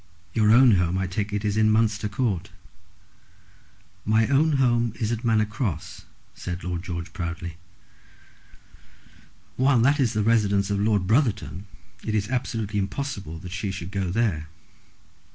Your 0.33 0.49
own 0.49 0.77
home 0.77 0.97
I 0.97 1.05
take 1.05 1.31
it 1.31 1.45
is 1.45 1.57
in 1.57 1.69
Munster 1.69 2.09
Court." 2.09 2.49
"My 4.03 4.25
own 4.29 4.53
home 4.53 4.93
is 4.99 5.11
at 5.11 5.23
Manor 5.23 5.45
Cross," 5.45 6.05
said 6.33 6.63
Lord 6.63 6.81
George, 6.81 7.13
proudly. 7.13 7.57
"While 9.57 9.79
that 9.81 9.99
is 9.99 10.13
the 10.13 10.23
residence 10.23 10.71
of 10.71 10.79
Lord 10.79 11.05
Brotherton 11.05 11.67
it 12.03 12.15
is 12.15 12.29
absolutely 12.29 12.79
impossible 12.79 13.37
that 13.41 13.51
she 13.51 13.69
should 13.69 13.91
go 13.91 14.09
there. 14.09 14.47